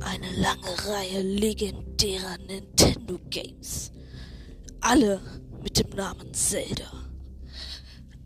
[0.00, 3.92] eine lange Reihe legendärer Nintendo Games.
[4.80, 5.20] Alle
[5.62, 6.90] mit dem Namen Zelda.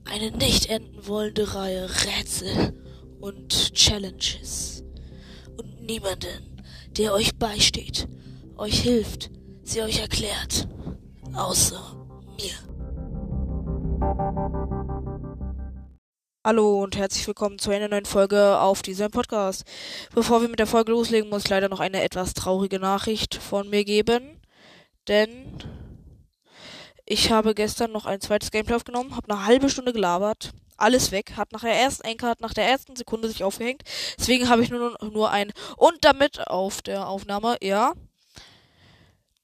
[0.05, 2.75] Eine nicht enden wollende Reihe Rätsel
[3.21, 4.85] und Challenges.
[5.57, 6.63] Und niemanden,
[6.97, 8.09] der euch beisteht,
[8.57, 9.31] euch hilft,
[9.63, 10.69] sie euch erklärt.
[11.33, 12.07] Außer
[12.37, 12.55] mir.
[16.47, 19.65] Hallo und herzlich willkommen zu einer neuen Folge auf diesem Podcast.
[20.15, 23.71] Bevor wir mit der Folge loslegen, muss ich leider noch eine etwas traurige Nachricht von
[23.71, 24.43] mir geben.
[25.09, 25.57] Denn
[27.07, 31.33] ich habe gestern noch ein zweites Gameplay aufgenommen, habe eine halbe Stunde gelabert, alles weg,
[31.39, 33.83] hat nach der ersten Anchor, hat nach der ersten Sekunde sich aufgehängt.
[34.19, 37.95] Deswegen habe ich nur, nur ein und damit auf der Aufnahme, ja.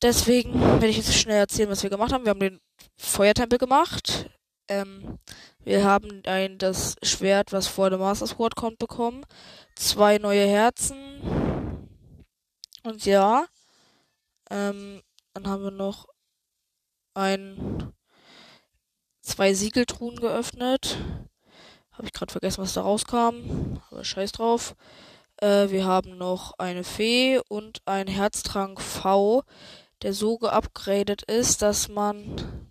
[0.03, 2.27] Deswegen werde ich jetzt schnell erzählen, was wir gemacht haben.
[2.27, 2.61] Wir haben den
[2.99, 4.29] Feuertempel gemacht.
[4.69, 5.19] Ähm,
[5.65, 9.25] wir haben ein das Schwert, was vor dem Master Sword kommt, bekommen.
[9.77, 11.89] Zwei neue Herzen.
[12.83, 13.47] Und ja.
[14.51, 15.03] Ähm,
[15.35, 16.07] dann haben wir noch
[17.15, 17.93] ein
[19.21, 20.99] zwei Siegeltruhen geöffnet.
[21.93, 23.81] Habe ich gerade vergessen, was da rauskam.
[23.91, 24.75] Aber scheiß drauf.
[25.37, 29.45] Äh, wir haben noch eine Fee und ein Herztrank V,
[30.03, 32.71] der so geupgradet ist, dass man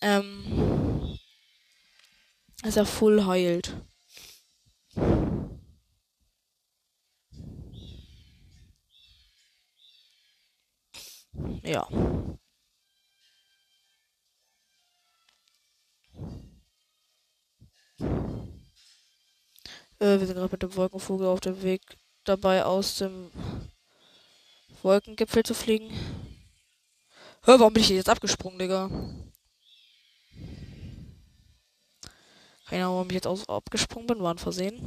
[0.00, 0.87] ähm,
[2.62, 3.74] dass er full heilt.
[11.62, 11.86] Ja.
[20.00, 21.82] Äh, wir sind gerade mit dem Wolkenvogel auf dem Weg
[22.24, 23.30] dabei, aus dem
[24.82, 25.90] Wolkengipfel zu fliegen.
[27.42, 28.90] Hör, warum bin ich jetzt abgesprungen, Digga?
[32.68, 34.78] Keine Ahnung, warum ich jetzt aus abgesprungen bin, war ein Versehen.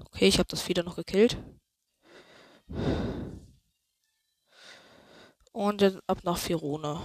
[0.00, 1.36] Okay, ich habe das wieder noch gekillt.
[5.52, 7.00] Und dann ab nach Firone.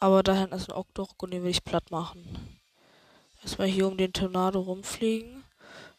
[0.00, 2.60] Aber dahin ist ein Octorok und den will ich platt machen.
[3.42, 5.44] Erstmal hier um den Tornado rumfliegen.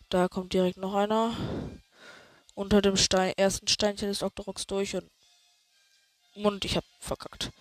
[0.09, 1.33] Da kommt direkt noch einer.
[2.59, 5.09] Unter dem Stein, ersten Steinchen ist Octorox durch und.
[6.35, 7.53] Und ich hab verkackt.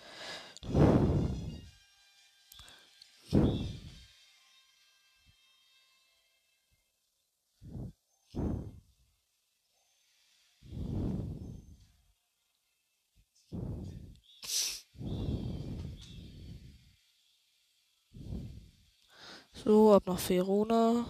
[19.53, 21.05] So, ab nach Verona.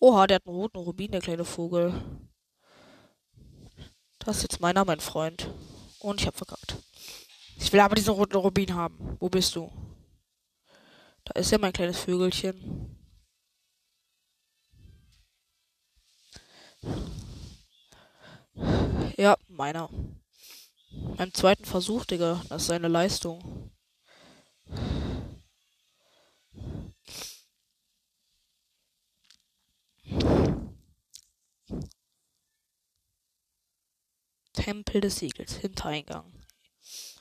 [0.00, 1.92] Oha, der hat einen roten Rubin, der kleine Vogel.
[4.18, 5.50] Das ist jetzt meiner, mein Freund.
[6.00, 6.76] Und ich hab verkackt.
[7.58, 9.16] Ich will aber diesen roten Rubin haben.
[9.20, 9.70] Wo bist du?
[11.24, 12.96] Da ist ja mein kleines Vögelchen.
[19.16, 19.88] Ja, meiner.
[21.16, 22.42] Beim zweiten Versuch, Digga.
[22.48, 23.70] Das ist seine Leistung.
[34.66, 36.42] Tempel des Siegels, Hintereingang.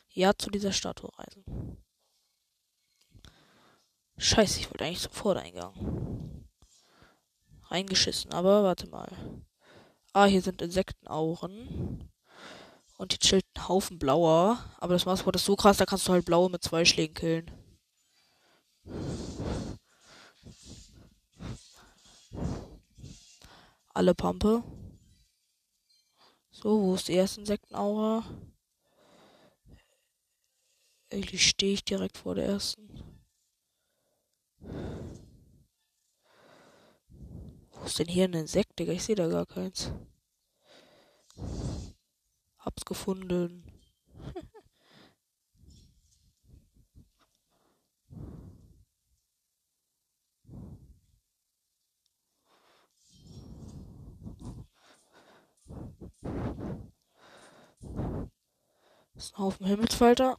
[0.10, 1.78] Ja, zu dieser Statue reisen.
[4.18, 6.48] Scheiße, ich wollte eigentlich zum Vordereingang.
[7.66, 9.12] Reingeschissen, aber warte mal.
[10.12, 12.12] Ah, hier sind Insektenauren.
[12.98, 14.58] Und hier chillt ein Haufen blauer.
[14.80, 17.52] Aber das Maßwort ist so krass, da kannst du halt blaue mit zwei Schlägen killen.
[23.94, 24.64] Alle Pampe.
[26.66, 28.24] So, wo ist die erste Insektenaura?
[31.14, 32.90] Eigentlich stehe ich direkt vor der ersten.
[37.70, 38.94] Wo ist denn hier ein Insekt, Digga?
[38.94, 39.92] Ich sehe da gar keins.
[42.58, 43.75] Hab's gefunden.
[59.16, 60.36] Das ist ein Haufen Himmelsfalter.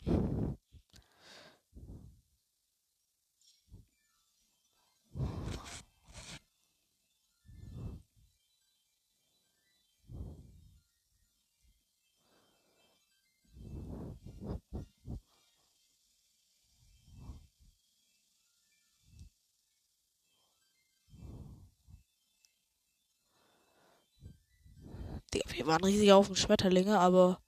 [25.49, 27.41] Wir waren riesig auf dem Schmetterlinge, aber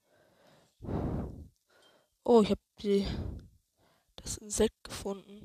[2.30, 3.06] Oh, ich habe die
[4.16, 5.40] das Insekt gefunden.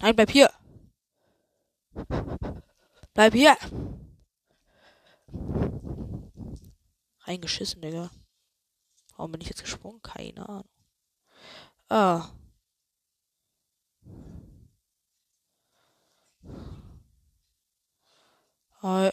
[0.00, 0.50] Nein, bleib hier.
[3.12, 3.54] Bleib hier.
[7.24, 8.10] Reingeschissen, Digga.
[9.16, 10.00] Warum bin ich jetzt gesprungen?
[10.00, 10.70] Keine Ahnung.
[11.90, 12.30] Ah.
[18.80, 19.12] Hi.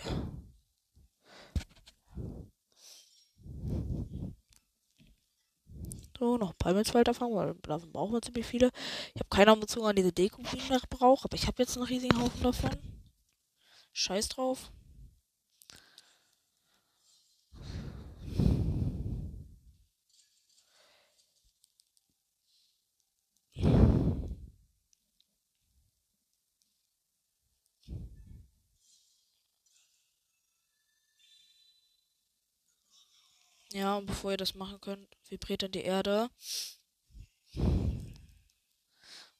[6.18, 8.72] So, noch Palmenzwald anfangen, weil davon brauchen wir ziemlich viele.
[9.14, 11.76] Ich habe keine Bezogen an diese Deko, die ich noch brauche, aber ich habe jetzt
[11.76, 12.72] einen riesigen Haufen davon.
[13.92, 14.72] Scheiß drauf.
[33.76, 36.30] Ja, und bevor ihr das machen könnt, vibriert dann die Erde.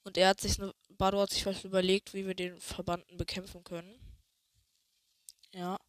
[0.04, 3.64] Und er hat sich, ne, Bardo hat sich was überlegt, wie wir den Verbanden bekämpfen
[3.64, 3.98] können.
[5.54, 5.80] Ja.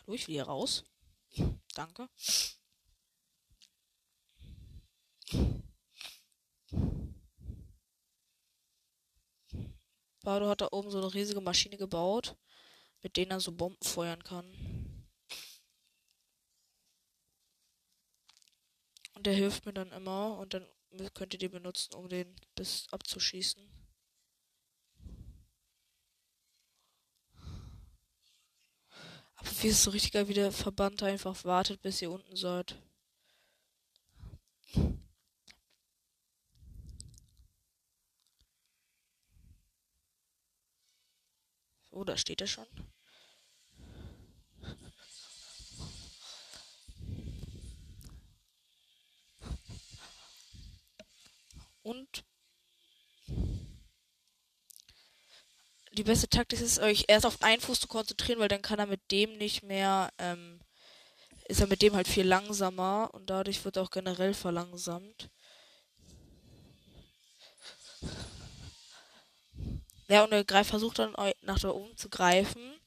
[0.00, 0.82] Hallo, ich will hier raus.
[1.74, 2.08] Danke.
[10.22, 12.34] Bardo hat da oben so eine riesige Maschine gebaut,
[13.02, 14.79] mit denen er so Bomben feuern kann.
[19.20, 20.66] Und der hilft mir dann immer und dann
[21.12, 23.62] könnt ihr die benutzen, um den bis abzuschießen.
[29.36, 32.80] Aber wie ist so richtig geil, wie der Verband einfach wartet, bis ihr unten seid.
[41.90, 42.66] So, da steht er schon.
[51.82, 52.24] Und
[55.92, 58.86] die beste Taktik ist, euch erst auf einen Fuß zu konzentrieren, weil dann kann er
[58.86, 60.60] mit dem nicht mehr, ähm,
[61.48, 65.30] ist er mit dem halt viel langsamer und dadurch wird er auch generell verlangsamt.
[70.08, 72.80] Ja, und er greift, versucht dann nach da oben zu greifen.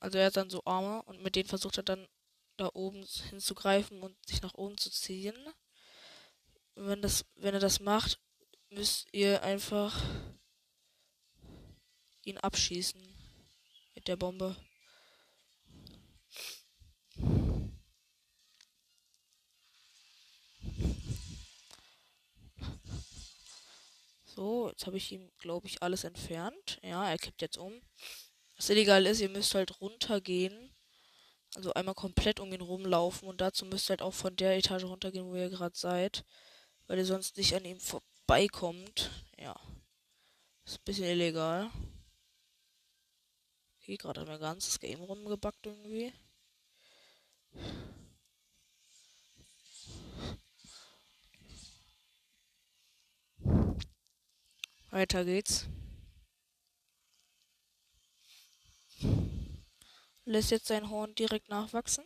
[0.00, 2.08] Also er hat dann so Arme und mit denen versucht er dann
[2.56, 5.36] da oben hinzugreifen und sich nach oben zu ziehen
[6.86, 8.18] wenn das, wenn er das macht,
[8.70, 10.02] müsst ihr einfach
[12.24, 13.00] ihn abschießen
[13.94, 14.56] mit der Bombe.
[24.24, 26.78] So, jetzt habe ich ihm, glaube ich, alles entfernt.
[26.82, 27.82] Ja, er kippt jetzt um.
[28.56, 30.74] Was illegal ist, ihr müsst halt runtergehen.
[31.56, 34.84] Also einmal komplett um ihn rumlaufen und dazu müsst ihr halt auch von der Etage
[34.84, 36.24] runtergehen, wo ihr gerade seid
[36.90, 39.12] weil ihr sonst nicht an ihm vorbeikommt.
[39.38, 39.54] Ja.
[40.64, 41.70] Ist ein bisschen illegal.
[43.78, 46.12] Okay, gerade hat mein ganzes Game rumgebackt irgendwie.
[54.90, 55.66] Weiter geht's.
[60.24, 62.04] Lässt jetzt sein Horn direkt nachwachsen.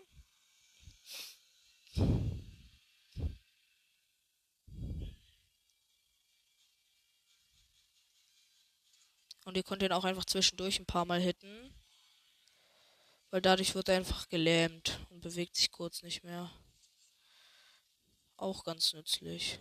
[9.55, 11.73] Und ihr könnt ihn auch einfach zwischendurch ein paar Mal hitten.
[13.31, 16.51] Weil dadurch wird er einfach gelähmt und bewegt sich kurz nicht mehr.
[18.37, 19.61] Auch ganz nützlich.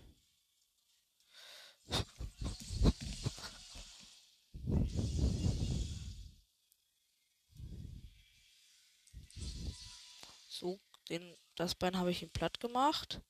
[10.49, 13.21] So, den, das Bein habe ich ihm platt gemacht.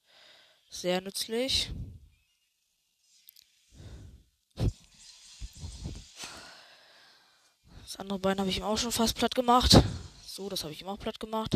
[0.69, 1.73] Sehr nützlich.
[7.93, 9.79] Das andere Bein habe ich ihm auch schon fast platt gemacht.
[10.25, 11.55] So, das habe ich ihm auch platt gemacht.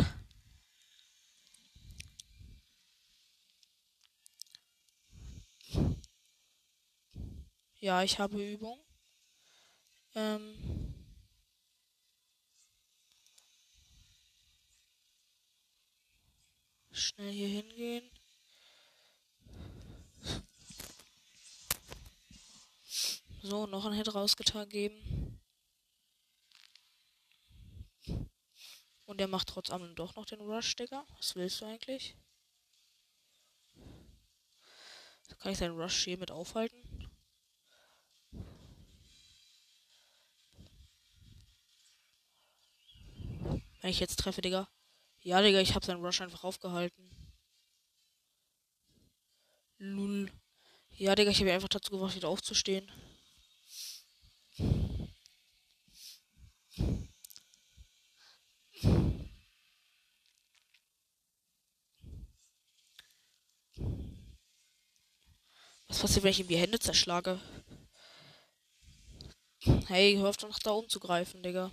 [7.79, 8.79] Ja, ich habe Übung.
[10.13, 10.94] Ähm
[16.91, 18.12] schnell hier hingehen.
[23.41, 25.37] So, noch ein Hit rausgetan geben.
[29.08, 31.06] Und er macht trotz allem doch noch den Rush, Digga.
[31.16, 32.16] Was willst du eigentlich?
[35.40, 37.10] Kann ich seinen Rush hier mit aufhalten?
[43.80, 44.68] Wenn ich jetzt treffe, Digga.
[45.22, 47.10] Ja, Digga, ich hab seinen Rush einfach aufgehalten.
[49.78, 50.30] Lull.
[50.92, 52.92] Ja, Digga, ich habe einfach dazu gebracht, wieder aufzustehen.
[65.98, 67.42] Was passiert, wenn ich ihm die Hände zerschlage?
[69.88, 71.72] Hey, hör auf doch nach da oben zu greifen, Digga.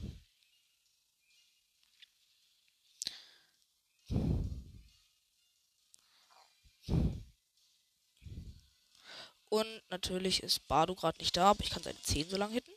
[9.51, 12.73] Und natürlich ist Bardo gerade nicht da, aber ich kann seine Zehen so lang hitten.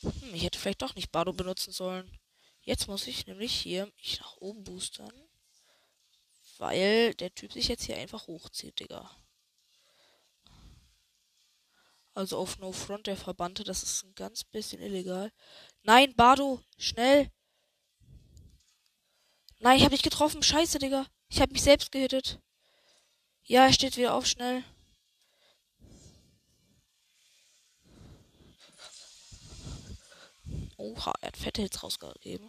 [0.00, 2.10] Hm, ich hätte vielleicht doch nicht Bardo benutzen sollen.
[2.62, 5.14] Jetzt muss ich nämlich hier mich nach oben boostern.
[6.64, 9.10] Weil der Typ sich jetzt hier einfach hochzieht, Digga.
[12.14, 15.30] Also auf No Front der Verbannte, das ist ein ganz bisschen illegal.
[15.82, 17.30] Nein, Bardo, schnell!
[19.58, 20.42] Nein, ich hab dich getroffen.
[20.42, 21.06] Scheiße, Digga.
[21.28, 22.40] Ich hab mich selbst gehittet.
[23.42, 24.64] Ja, er steht wieder auf, schnell.
[30.78, 32.48] Oha, er hat fette Hits rausgegeben.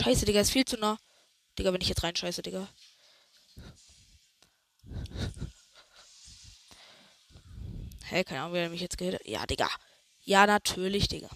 [0.00, 0.98] Scheiße, Digga, ist viel zu nah.
[1.58, 2.66] Digga, wenn ich jetzt rein scheiße, Digga.
[8.04, 9.68] Hä, hey, keine Ahnung, wer mich jetzt gehittet Ja, Digga.
[10.22, 11.28] Ja, natürlich, Digga.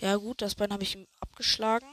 [0.00, 1.86] Ja, gut, das Bein habe ich ihm abgeschlagen.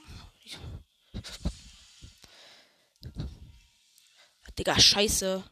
[4.58, 5.44] Digga, scheiße.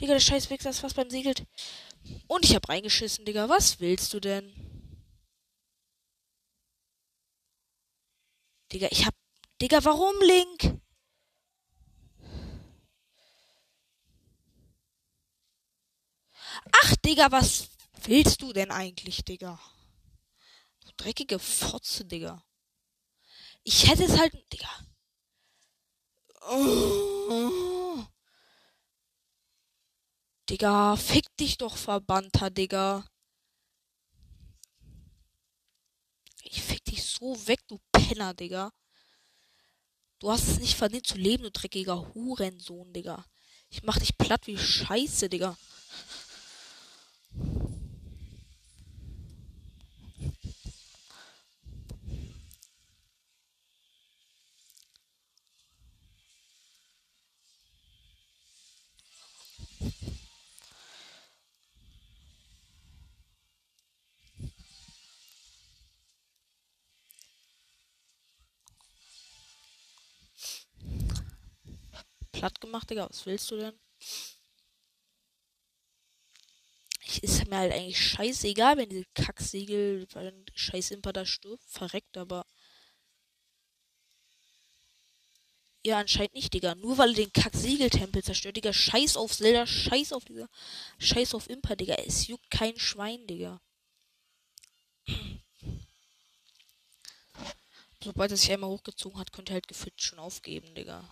[0.00, 1.44] Digga, der scheiß Wichser ist fast beim Segelt.
[2.26, 3.50] Und ich hab reingeschissen, Digga.
[3.50, 4.63] Was willst du denn?
[8.74, 9.14] Digga, ich hab.
[9.60, 10.82] Digga, warum, Link?
[16.72, 17.68] Ach, Digga, was
[18.02, 19.60] willst du denn eigentlich, Digga?
[20.80, 22.44] Du dreckige Fotze, Digga.
[23.62, 24.34] Ich hätte es halt.
[24.52, 24.68] Digga.
[26.48, 28.04] Oh.
[30.50, 33.06] Digga, fick dich doch, Verbannter, Digga.
[36.42, 38.70] Ich fick dich so weg, du Penner, Digga.
[40.18, 43.24] Du hast es nicht verdient zu leben, du dreckiger Hurensohn, Digga.
[43.70, 45.56] Ich mach dich platt wie Scheiße, Digga.
[72.44, 73.08] Platt gemacht, Digga.
[73.08, 73.72] Was willst du denn?
[77.06, 82.18] Ich, ist mir halt eigentlich scheißegal, wenn diese Kacksegel, ein scheiß Imper da stirbt, verreckt,
[82.18, 82.44] aber.
[85.86, 86.74] Ja, anscheinend nicht, Digga.
[86.74, 88.74] Nur weil er den Kack-Siegeltempel zerstört, Digga.
[88.74, 90.50] Scheiß auf Zelda, scheiß auf dieser.
[90.98, 91.94] Scheiß auf Imper, Digga.
[91.94, 93.62] Es juckt kein Schwein, Digga.
[98.02, 101.08] Sobald er sich einmal hochgezogen hat, könnte er halt gefühlt schon aufgeben, Digga.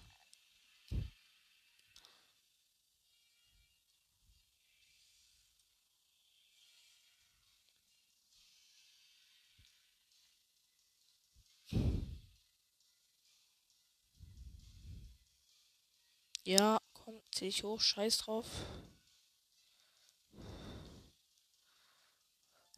[16.44, 18.46] Ja, komm, zieh dich hoch, scheiß drauf.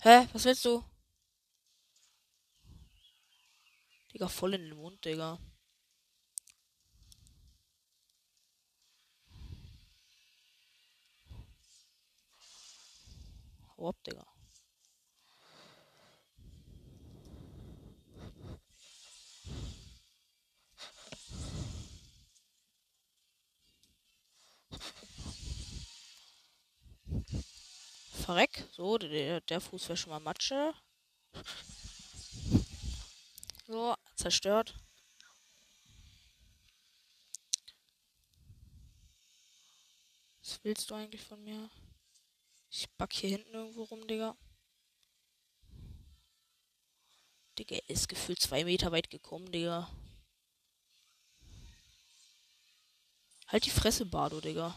[0.00, 0.28] Hä?
[0.32, 0.84] Was willst du?
[4.12, 5.38] Digga, voll in den Mund, Digga.
[13.78, 14.33] Ab, Digga.
[28.24, 28.66] Verreck.
[28.72, 30.72] So, der, der Fuß wäre schon mal Matsche.
[33.66, 34.74] So, zerstört.
[40.40, 41.68] Was willst du eigentlich von mir?
[42.70, 44.34] Ich back hier hinten irgendwo rum, Digga.
[47.58, 49.90] Digga, ist gefühlt zwei Meter weit gekommen, Digga.
[53.48, 54.74] Halt die Fresse, Bardo, Digga.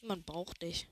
[0.00, 0.88] Niemand braucht dich.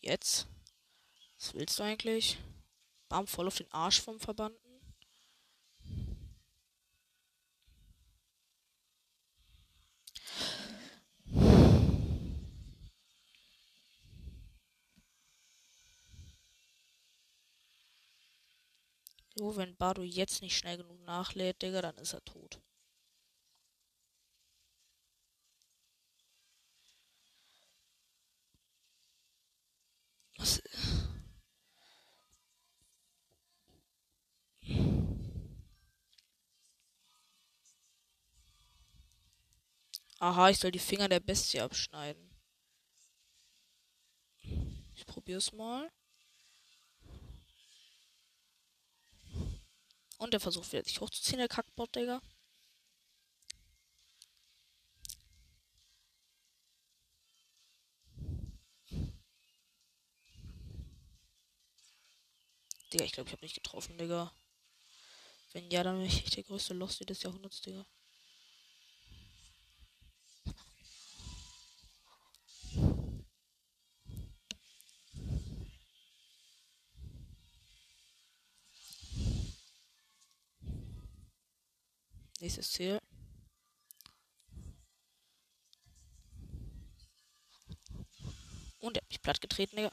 [0.00, 0.46] Jetzt?
[1.38, 2.38] Was willst du eigentlich?
[3.08, 4.56] Bam, voll auf den Arsch vom Verbanden.
[19.36, 22.60] So, wenn Bardo jetzt nicht schnell genug nachlädt, Digga, dann ist er tot.
[40.20, 42.30] Aha, ich soll die Finger der Bestie abschneiden.
[44.94, 45.90] Ich probier's mal.
[50.18, 52.20] Und er versucht wieder sich hochzuziehen, der Kackbot, Digga.
[62.92, 64.30] Digga, ich glaube, ich habe nicht getroffen, Digga.
[65.52, 67.86] Wenn ja, dann bin ich der größte Lost des Jahrhunderts, Digga.
[82.50, 82.98] Nächstes Ziel.
[88.80, 89.92] Und er hat mich platt getreten, Digga.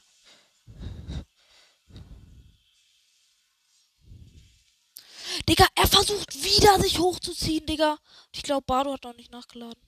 [5.48, 7.96] Digga, er versucht wieder sich hochzuziehen, Digga.
[8.32, 9.80] Ich glaube, Bardo hat noch nicht nachgeladen.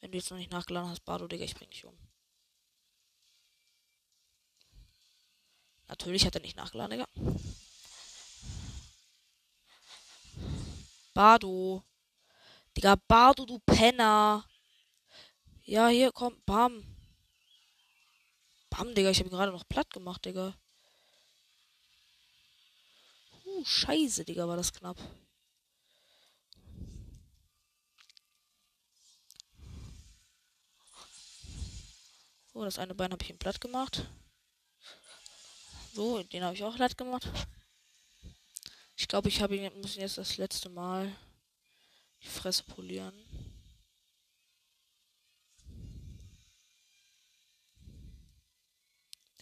[0.00, 1.98] Wenn du jetzt noch nicht nachgeladen hast, Bardo, Digga, ich bring dich um.
[5.88, 7.59] Natürlich hat er nicht nachgeladen, Digga.
[11.20, 11.84] Bardo.
[12.74, 14.42] Digga, Bardo, du Penner.
[15.64, 16.82] Ja, hier, komm, bam.
[18.70, 20.54] Bam, Digga, ich habe gerade noch platt gemacht, Digga.
[23.44, 24.96] Uh, scheiße, Digga, war das knapp.
[32.54, 34.08] So, das eine Bein habe ich ihm platt gemacht.
[35.92, 37.28] So, den habe ich auch platt gemacht.
[39.10, 41.12] Glaube, ich habe ihn muss ihn jetzt das letzte Mal
[42.22, 43.12] die Fresse polieren.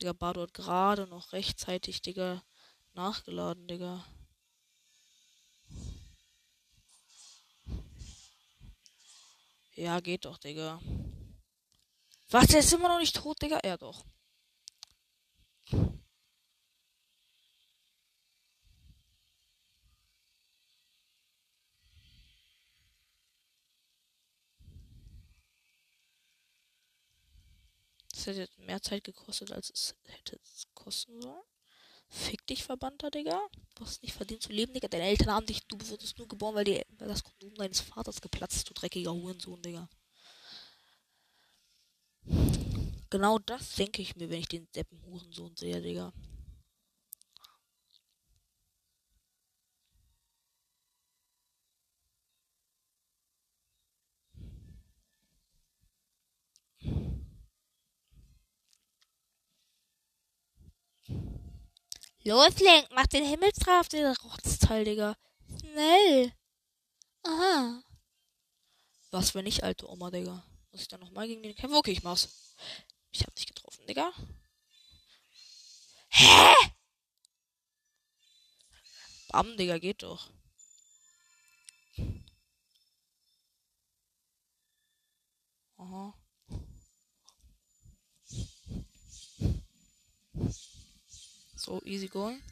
[0.01, 2.43] Digga, Bardo hat gerade noch rechtzeitig, Digga,
[2.95, 4.07] nachgeladen, Digga.
[9.75, 10.81] Ja, geht doch, Digga.
[12.31, 13.61] Was, der ist immer noch nicht tot, Digga?
[13.63, 14.03] Ja, doch.
[28.37, 30.39] Hätte mehr Zeit gekostet, als es hätte
[30.75, 31.43] kosten sollen.
[32.11, 33.39] Fick dich, Verbannter, Digga.
[33.75, 34.89] Du hast nicht verdient zu leben, Digga.
[34.89, 38.21] Deine Eltern haben dich, du wurdest nur geboren, weil, die, weil das Kondom deines Vaters
[38.21, 39.89] geplatzt ist, du dreckiger Hurensohn, Digga.
[43.11, 46.13] Genau das denke ich mir, wenn ich den Deppen Hurensohn sehe, Digga.
[62.29, 65.17] Los, Lenk, mach den Himmel drauf, der Rotzteil, Digga.
[65.61, 66.31] Schnell.
[67.23, 67.83] Aha.
[69.11, 70.45] Was, wenn ich, alte Oma, Digga?
[70.71, 71.79] Muss ich dann nochmal gegen den kämpfen?
[71.79, 72.55] Okay, ich mach's.
[73.13, 74.13] Ich hab dich getroffen, Digga.
[76.11, 76.55] Hä?
[79.29, 80.29] Bam, Digga, geht doch.
[85.79, 86.15] Aha.
[91.69, 92.43] So, easy going.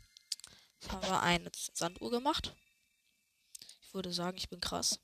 [0.79, 2.55] Jetzt haben wir eine Sanduhr gemacht.
[3.81, 5.00] Ich würde sagen, ich bin krass.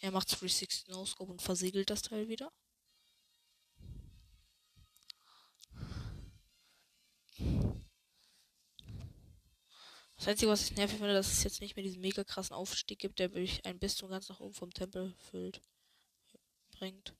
[0.00, 2.50] Er macht 360 No Scope und versiegelt das Teil wieder.
[10.16, 12.98] Das Einzige, was ich nervig finde, dass es jetzt nicht mehr diesen mega krassen Aufstieg
[12.98, 15.62] gibt, der mich ein Bistum ganz nach oben vom Tempel füllt.
[16.70, 17.14] Bringt.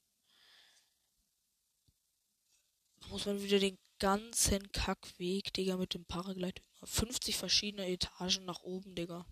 [3.08, 6.62] Muss man wieder den ganzen Kackweg, Digga, mit dem Paraglide.
[6.84, 9.26] 50 verschiedene Etagen nach oben, Digga.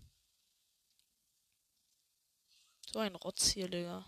[2.91, 4.05] So ein Rotz hier, Digga.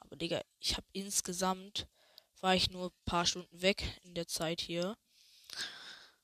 [0.00, 1.88] Aber, Digga, ich hab insgesamt,
[2.40, 4.96] war ich nur ein paar Stunden weg in der Zeit hier.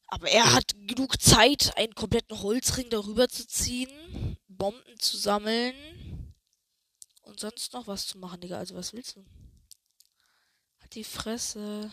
[0.09, 5.74] Aber er hat genug Zeit, einen kompletten Holzring darüber zu ziehen, Bomben zu sammeln
[7.27, 8.59] und sonst noch was zu machen, Digga.
[8.59, 9.25] Also was willst du?
[10.79, 11.91] Hat die Fresse.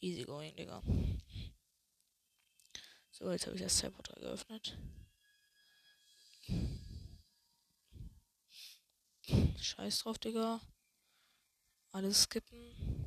[0.00, 0.82] Easy going, Digga.
[3.10, 4.76] So, jetzt habe ich das Zeitportal geöffnet.
[9.60, 10.60] Scheiß drauf, Digga.
[11.90, 12.97] Alles skippen.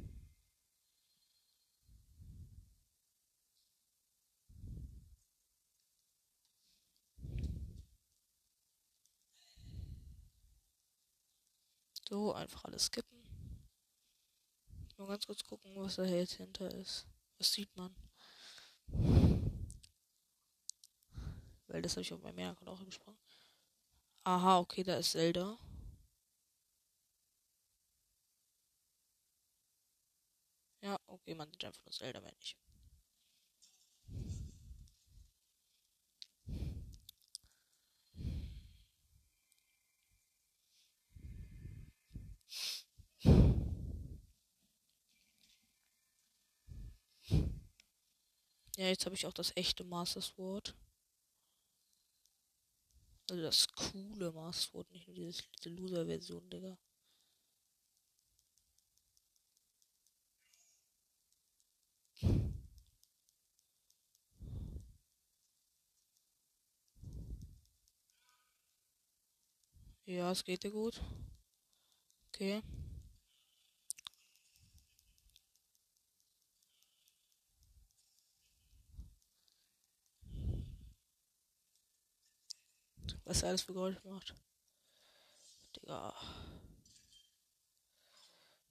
[12.12, 13.24] So, einfach alles skippen.
[14.98, 17.08] Mal ganz kurz gucken, was da jetzt hinter ist.
[17.38, 17.96] Was sieht man?
[21.68, 23.18] Weil das habe ich auf meinem Account auch gesprochen.
[24.26, 25.58] Aha, okay, da ist Zelda.
[30.82, 32.58] Ja, okay, man sieht einfach nur Zelda, wenn nicht.
[48.82, 50.74] Ja, jetzt habe ich auch das echte Master Sword.
[53.30, 56.76] Also das coole Master Sword, nicht nur diese, diese Loser-Version, Digga.
[70.06, 71.00] Ja, es geht dir gut.
[72.34, 72.64] Okay.
[83.26, 84.34] Was er alles für Gold macht.
[85.76, 86.14] Digga.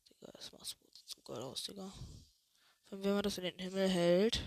[0.08, 1.92] Digga, das macht so geil aus, Digga.
[2.90, 4.40] Wenn man das in den Himmel hält,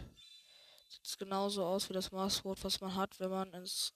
[0.89, 3.93] sieht es genauso aus wie das Maßwort, was man hat, wenn man ins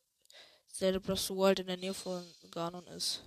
[0.67, 3.23] Zelda Wild in der Nähe von Ganon ist.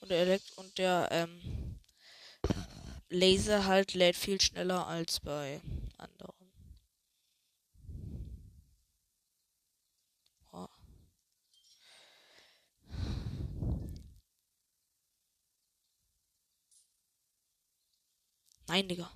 [0.00, 1.78] Und der Elekt und der ähm,
[3.08, 5.60] Laser halt lädt viel schneller als bei
[5.98, 6.39] anderen.
[18.70, 19.10] Nein, Digga.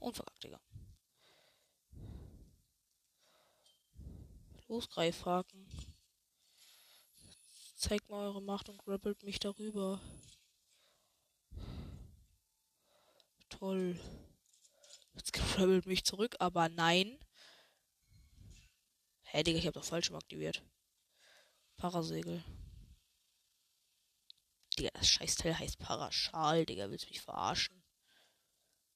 [0.00, 0.58] Unverkackt, Digga.
[4.68, 5.68] Los, Greifhaken.
[7.76, 10.00] Zeigt mal eure Macht und grappelt mich darüber.
[13.50, 14.00] Toll.
[15.12, 17.18] Jetzt grappelt mich zurück, aber nein.
[19.24, 20.62] Hä, hey, Digga, ich hab doch falsch aktiviert.
[21.86, 22.42] Parasegel.
[24.76, 26.90] Digga, das Scheißteil heißt Paraschal, Digga.
[26.90, 27.80] Willst du mich verarschen?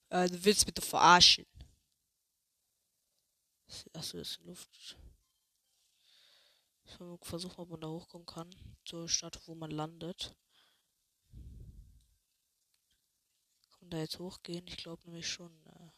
[0.09, 1.47] Äh, du willst bitte verarschen.
[3.69, 4.99] Achso, das ist Luft.
[6.83, 8.51] Ich versuchen, ob man da hochkommen kann.
[8.85, 10.35] Zur Stadt, wo man landet.
[13.71, 14.67] Kann man da jetzt hochgehen?
[14.67, 15.65] Ich glaube nämlich schon.
[15.67, 15.91] Äh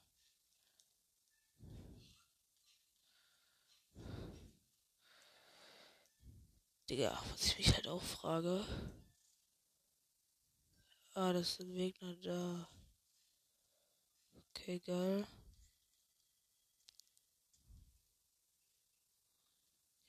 [6.93, 8.63] Digga, was ich mich halt auch frage.
[11.15, 12.69] Ah, das sind Gegner da.
[14.51, 15.27] Okay, geil.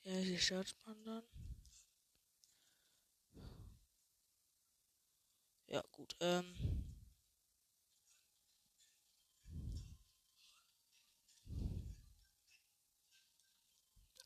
[0.02, 1.22] Ja, hier startet man dann.
[5.68, 6.54] Ja, gut, ähm.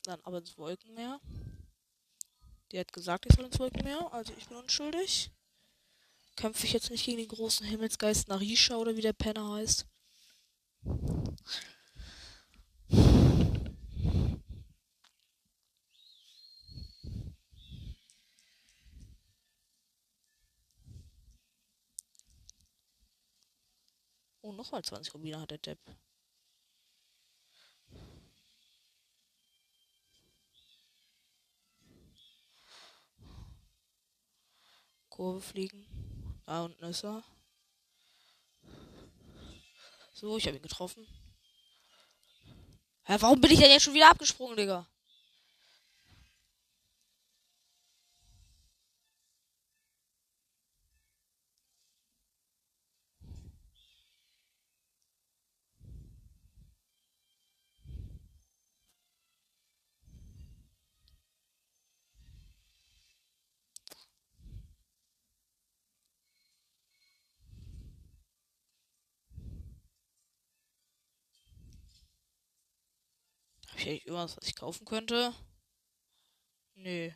[0.03, 1.21] Dann aber ins Wolkenmeer.
[2.71, 5.31] Die hat gesagt, ich soll ins Wolkenmeer, also ich bin unschuldig.
[6.35, 9.87] Kämpfe ich jetzt nicht gegen den großen Himmelsgeist Narisha oder wie der Penner heißt.
[24.41, 25.79] Oh, nochmal 20 Rubine hat der Depp.
[35.19, 35.85] Kurve fliegen.
[36.45, 37.21] Da unten ist er.
[40.13, 41.05] So, ich habe ihn getroffen.
[43.03, 44.87] Hä, warum bin ich denn jetzt schon wieder abgesprungen, Digga?
[73.89, 75.33] Vielleicht irgendwas, was ich kaufen könnte?
[76.75, 77.09] Nö.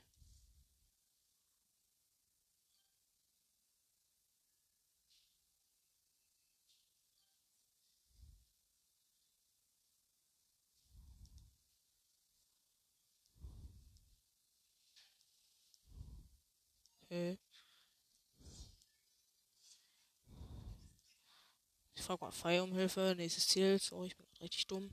[21.96, 23.14] Ich frage mal Feier um Hilfe.
[23.16, 23.78] Nächstes Ziel.
[23.80, 24.90] So, ich bin richtig dumm.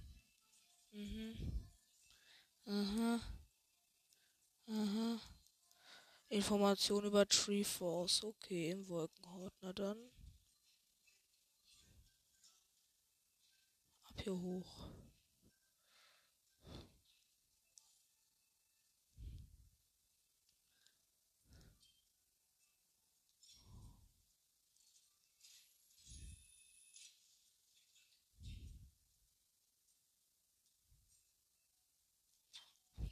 [0.92, 1.59] Mhm.
[2.70, 3.20] Aha.
[4.68, 5.20] Aha.
[6.28, 8.22] Information über Tree Force.
[8.22, 9.52] Okay, im Wolkenhort.
[9.60, 9.98] Na dann.
[14.04, 14.99] Ab hier hoch.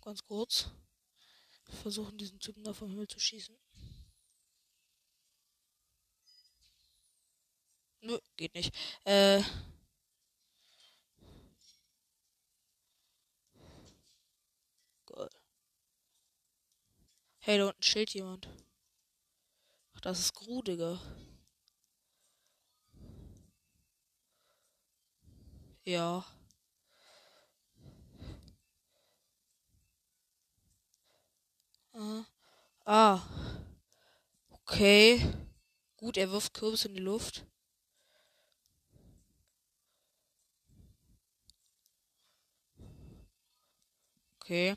[0.09, 0.71] Ganz kurz.
[1.83, 3.55] Versuchen diesen Typen da vom Himmel zu schießen.
[8.01, 8.75] Nö, geht nicht.
[9.05, 9.43] Äh.
[15.05, 15.29] Geil.
[17.41, 18.49] Hey, da unten schild jemand.
[19.93, 20.99] Ach, das ist Gru, Digga.
[25.85, 26.38] Ja.
[32.87, 33.23] Ah.
[34.63, 35.21] Okay.
[35.97, 37.45] Gut, er wirft Kürbis in die Luft.
[44.37, 44.77] Okay.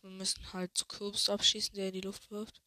[0.00, 2.60] Wir müssen halt zu Kürbis abschießen, der in die Luft wirft.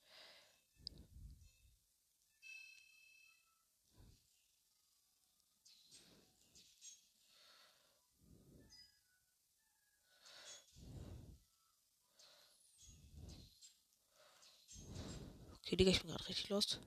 [15.74, 16.80] Okay, Digga, ich bin gerade richtig lost.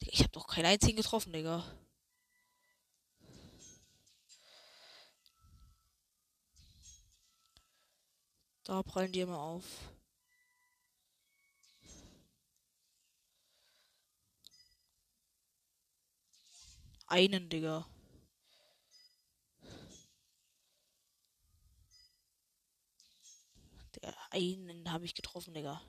[0.00, 1.64] Digga, ich habe doch keinen einzigen getroffen, Digga.
[8.62, 9.64] Da prallen die immer auf.
[17.08, 17.84] Einen, Digga.
[24.34, 25.80] Einen habe ich getroffen, Digga.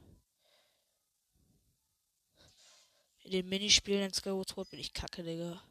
[3.23, 5.62] In den Minispielen in Skyward Sword bin ich kacke, Digga.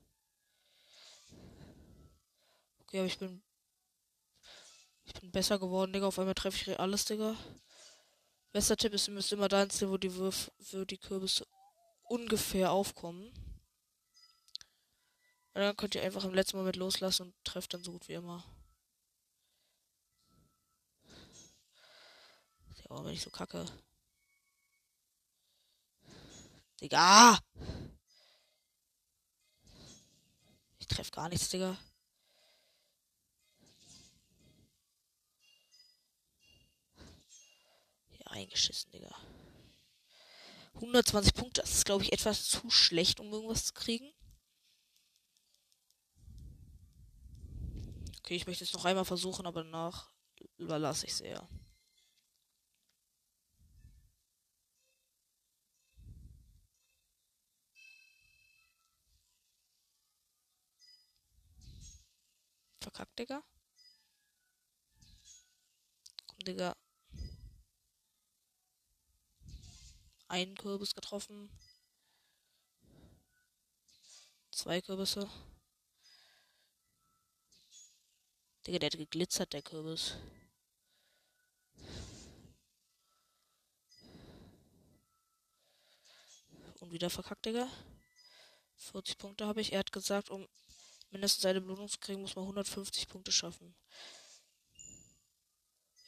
[2.83, 3.43] Okay, aber ich bin.
[5.05, 6.09] Ich bin besser geworden, Digga.
[6.09, 7.37] Auf einmal treffe ich alles, Digga.
[8.53, 11.47] Bester Tipp ist, ihr müsst immer da ins wo die Würf wo die Kürbisse
[12.05, 13.27] ungefähr aufkommen.
[15.55, 18.15] Und dann könnt ihr einfach im letzten Moment loslassen und trefft dann so gut wie
[18.15, 18.45] immer.
[22.89, 23.65] Oh, bin ich so kacke.
[26.81, 27.39] Digga!
[30.79, 31.79] Ich treffe gar nichts, Digga.
[38.11, 39.15] Ja, eingeschissen, Digga.
[40.75, 44.13] 120 Punkte, das ist, glaube ich, etwas zu schlecht, um irgendwas zu kriegen.
[48.19, 50.11] Okay, ich möchte es noch einmal versuchen, aber danach
[50.59, 51.49] überlasse ich es eher.
[62.85, 63.43] Verkackt, Digga.
[66.27, 66.77] Komm, Digga.
[70.29, 71.49] Ein Kürbis getroffen.
[74.51, 75.31] Zwei Kürbisse.
[78.67, 80.17] Digga, der hat geglitzert, der Kürbis.
[86.81, 87.67] Und wieder verkackt, Digga.
[88.77, 89.73] 40 Punkte habe ich.
[89.73, 90.47] Er hat gesagt, um
[91.15, 93.73] mindestens eine Belohnung zu kriegen, muss man 150 Punkte schaffen.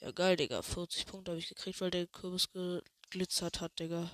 [0.00, 0.62] Ja, geil, Digga.
[0.62, 4.10] 40 Punkte habe ich gekriegt, weil der Kürbis geglitzert hat, Digga.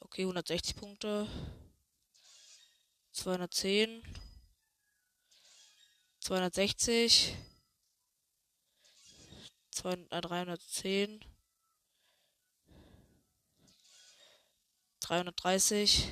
[0.00, 1.28] Okay, 160 Punkte.
[3.12, 4.02] 210.
[6.18, 7.36] 260.
[9.70, 11.24] 200, 310.
[15.00, 16.08] 330.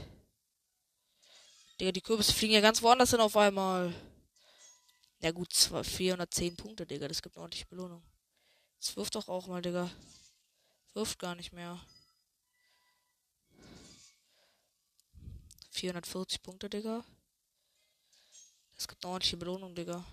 [1.81, 3.95] Digga, die Kürbisse fliegen ja ganz woanders hin auf einmal.
[5.21, 7.07] Ja gut, 410 Punkte, Digga.
[7.07, 8.03] Das gibt eine ordentliche Belohnung.
[8.77, 9.91] Jetzt wirft doch auch mal, Digga.
[10.95, 11.81] Wirft gar nicht mehr.
[15.71, 17.05] 440 Punkte, Digga.
[18.75, 20.05] Das gibt eine ordentliche Belohnung, Digga.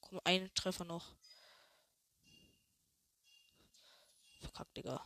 [0.00, 1.16] Komm, ein Treffer noch.
[4.40, 5.04] Verkackt, Digga.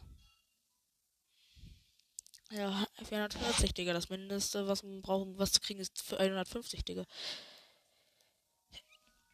[2.52, 3.92] Ja, 440, Digga.
[3.92, 7.06] Das Mindeste, was man braucht, um was zu kriegen, ist für 150, Digga.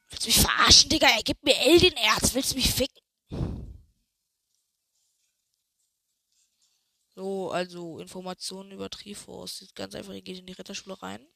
[0.09, 1.09] Willst du mich verarschen, Digga?
[1.09, 2.35] Er gibt mir L den Erz.
[2.35, 3.01] Willst du mich ficken?
[7.15, 9.67] So, also Informationen über Triforce.
[9.75, 11.27] Ganz einfach, ihr geht in die Ritterschule rein.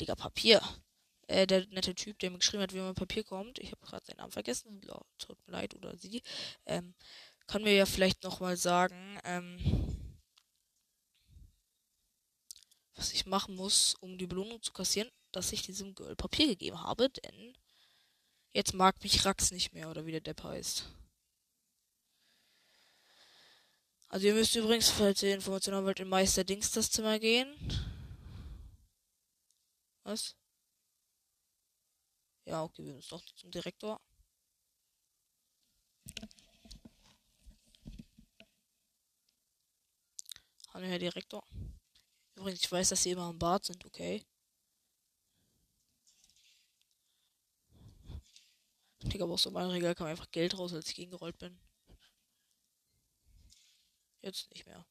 [0.00, 0.62] Digga, Papier.
[1.26, 3.58] Äh, der nette Typ, der mir geschrieben hat, wie man Papier kommt.
[3.58, 4.80] Ich habe gerade seinen Namen vergessen.
[5.18, 6.22] Tut mir leid, oder sie.
[6.66, 6.94] Ähm,
[7.46, 9.58] kann mir ja vielleicht nochmal sagen, ähm,
[12.94, 16.80] was ich machen muss, um die Belohnung zu kassieren, dass ich diesem Girl Papier gegeben
[16.82, 17.56] habe, denn
[18.52, 20.90] jetzt mag mich Rax nicht mehr, oder wie der Depp heißt.
[24.08, 27.52] Also ihr müsst übrigens, falls ihr Informationen wollt, in Meister Dings das Zimmer gehen.
[30.04, 30.36] Was?
[32.44, 34.00] Ja, okay, wir müssen doch zum Direktor.
[40.74, 41.44] Hallo, Herr Direktor.
[42.34, 44.24] Übrigens, ich weiß, dass Sie immer am Bad sind, okay?
[49.04, 51.56] Digga, aber aus so meinem Regal kam einfach Geld raus, als ich gegengerollt bin.
[54.20, 54.84] Jetzt nicht mehr.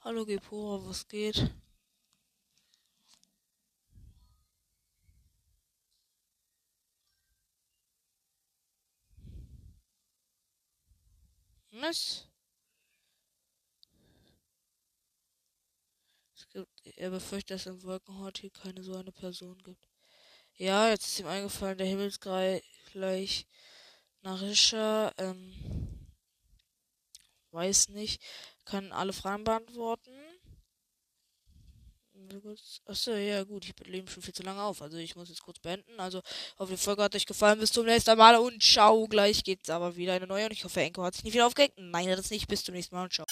[0.00, 1.50] Hallo Gepora, was geht?
[11.72, 12.26] Was?
[16.36, 19.86] Es gibt, er befürchtet, dass im Wolkenhort hier keine so eine Person gibt.
[20.54, 23.46] Ja, jetzt ist ihm eingefallen, der Himmelsgleich gleich
[24.22, 25.52] Narisha, ähm,
[27.50, 28.22] weiß nicht,
[28.64, 30.12] kann alle Fragen beantworten.
[32.86, 34.82] Achso, ja gut, ich lebe schon viel zu lange auf.
[34.82, 36.00] Also ich muss jetzt kurz beenden.
[36.00, 36.22] Also
[36.58, 37.60] hoffe, die Folge hat euch gefallen.
[37.60, 39.06] Bis zum nächsten Mal und ciao.
[39.06, 41.74] Gleich geht's aber wieder eine neue und ich hoffe, Enko hat sich nicht wieder aufgeregt.
[41.78, 42.48] Nein, das nicht.
[42.48, 43.25] Bis zum nächsten Mal und ciao.